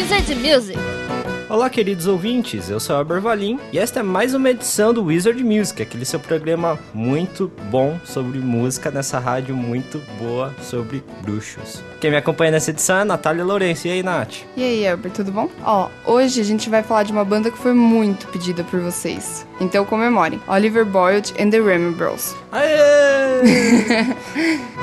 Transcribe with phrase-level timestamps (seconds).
[0.00, 0.78] Wizard Music.
[1.46, 5.44] Olá, queridos ouvintes, eu sou o Albervalim e esta é mais uma edição do Wizard
[5.44, 11.84] Music, aquele seu programa muito bom sobre música nessa rádio muito boa sobre bruxos.
[12.00, 13.88] Quem me acompanha nessa edição é a Natália Lourenço.
[13.88, 14.36] E aí, Nath?
[14.56, 15.50] E aí, Albert, tudo bom?
[15.62, 19.46] Ó, hoje a gente vai falar de uma banda que foi muito pedida por vocês.
[19.60, 20.40] Então comemorem.
[20.48, 22.34] Oliver Boyd and the Remy Bros.
[22.52, 23.42] Aê!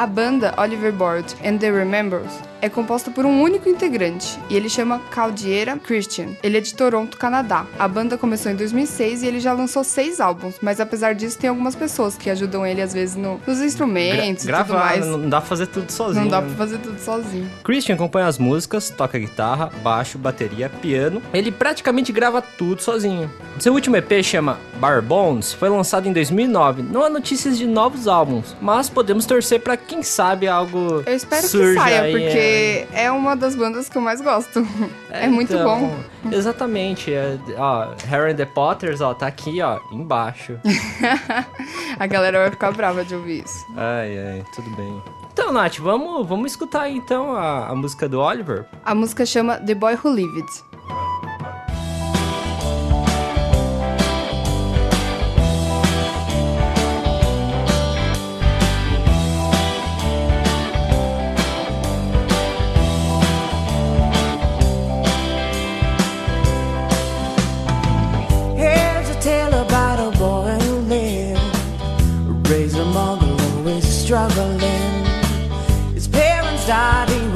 [0.00, 2.32] A banda Oliver Boyd and the Remembers
[2.62, 6.28] é composta por um único integrante e ele chama Caldeira Christian.
[6.42, 7.66] Ele é de Toronto, Canadá.
[7.78, 11.50] A banda começou em 2006 e ele já lançou seis álbuns, mas apesar disso tem
[11.50, 15.06] algumas pessoas que ajudam ele às vezes no- nos instrumentos Gra e tudo gravar, mais.
[15.06, 16.24] não dá pra fazer tudo sozinho.
[16.24, 16.46] Não dá né?
[16.46, 17.50] pra fazer tudo sozinho.
[17.62, 21.20] Christian acompanha as músicas, toca guitarra, baixo, bateria, piano.
[21.34, 23.30] Ele praticamente grava tudo sozinho.
[23.58, 26.82] Seu último EP chama Bar Bones, foi lançado em 2009.
[26.82, 31.42] Não há notícias de novos álbuns, mas podemos torcer pra quem sabe algo Eu espero
[31.42, 34.66] que saia, aí, porque é uma das bandas que eu mais gosto.
[35.12, 35.96] É, muito então, bom.
[36.30, 37.12] Exatamente.
[37.12, 40.56] É, ó, Harry and the Potters, ó, tá aqui, ó, embaixo.
[41.98, 43.66] A galera vai ficar brava de ouvir isso.
[43.76, 45.02] ai, ai, tudo bem.
[45.32, 48.66] Então, Nath, vamos, vamos escutar então a, a música do Oliver.
[48.84, 50.69] A música chama The Boy Who Lived.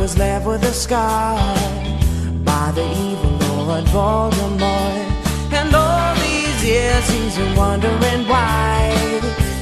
[0.05, 1.39] Was left with a scar
[2.45, 5.07] by the evil Lord Voldemort.
[5.51, 8.93] And all these years he's been wondering why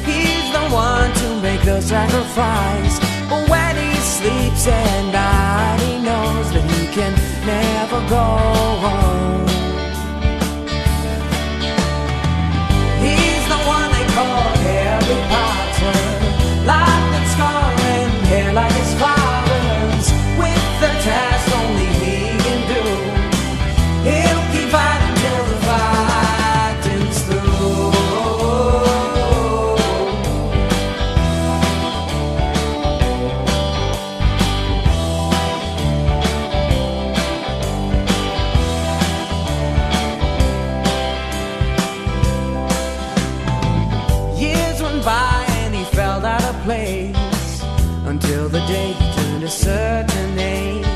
[0.05, 2.99] he's the one to make the sacrifice.
[3.31, 7.13] But when he sleeps at night, he knows that he can
[7.47, 8.62] never go
[48.33, 50.87] until the day he turned a certain age.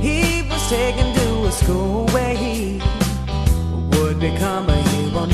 [0.00, 2.80] He was taken to a school where he
[3.92, 5.26] would become a hero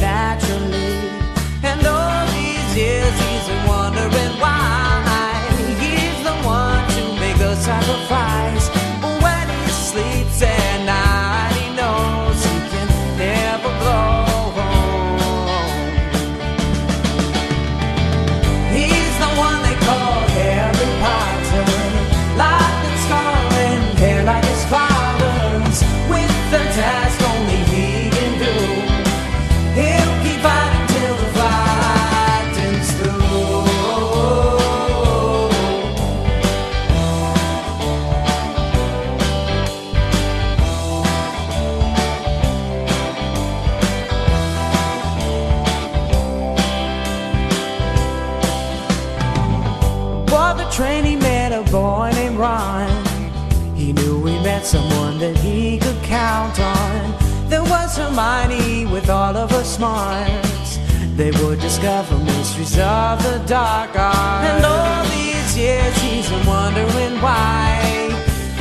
[54.59, 57.49] met someone that he could count on.
[57.49, 60.79] There was Hermione with all of her smarts.
[61.17, 64.49] They would discover mysteries of the dark arts.
[64.51, 67.69] And all these years he's been wondering why.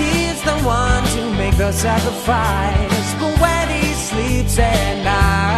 [0.01, 3.07] He's the one to make the sacrifice.
[3.19, 5.56] But when he sleeps at night,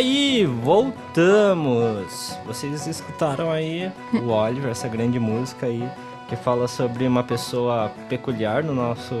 [0.00, 2.36] aí, voltamos!
[2.46, 5.86] Vocês escutaram aí o Oliver, essa grande música aí,
[6.28, 9.14] que fala sobre uma pessoa peculiar no nosso.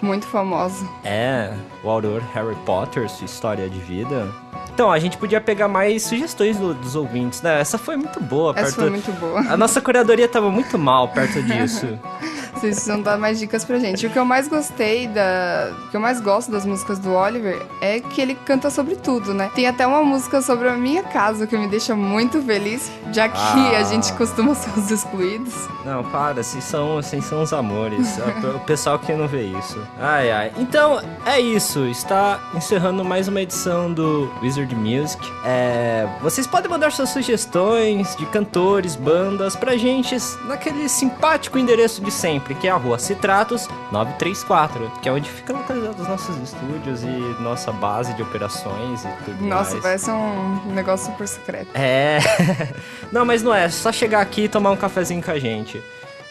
[0.00, 0.88] Muito famoso.
[1.04, 4.26] É, o autor Harry Potter, sua história de vida.
[4.72, 7.60] Então, a gente podia pegar mais sugestões do- dos ouvintes, né?
[7.60, 8.52] Essa foi muito boa.
[8.56, 9.40] Essa perto- foi muito boa.
[9.40, 11.86] A nossa curadoria tava muito mal perto disso.
[12.54, 14.06] Vocês precisam dar mais dicas pra gente.
[14.06, 15.72] O que eu mais gostei da.
[15.86, 19.34] O que eu mais gosto das músicas do Oliver é que ele canta sobre tudo,
[19.34, 19.50] né?
[19.54, 23.36] Tem até uma música sobre a minha casa que me deixa muito feliz, já que
[23.38, 23.78] Ah.
[23.78, 25.52] a gente costuma ser os excluídos.
[25.84, 28.18] Não, para, vocês são, vocês são os amores.
[28.18, 29.78] É o pessoal que não vê isso.
[30.00, 30.52] Ai, ai.
[30.56, 31.84] Então, é isso.
[31.86, 35.22] Está encerrando mais uma edição do Wizard Music.
[35.44, 40.16] É, vocês podem mandar suas sugestões de cantores, bandas pra gente
[40.46, 45.52] naquele simpático endereço de sempre, que é a rua Citratos 934, que é onde fica
[45.52, 47.06] localizado os nossos estúdios e
[47.42, 49.82] nossa base de operações e tudo Nossa, mais.
[49.82, 51.68] parece um negócio super secreto.
[51.74, 52.18] É.
[53.10, 53.64] Não, mas não é.
[53.64, 55.82] É só chegar aqui e tomar um cafezinho com a gente.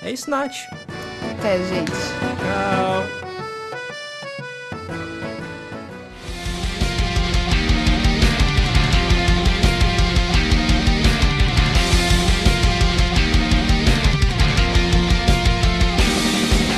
[0.01, 0.53] É isso, Nath.
[1.31, 1.91] Até, gente.
[1.91, 3.22] Tchau.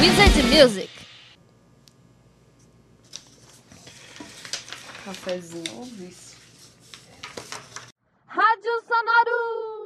[0.05, 0.89] Wizard Music.
[5.03, 6.35] Cafézinho, ouvi isso.
[8.27, 9.84] Rádio Sonaru!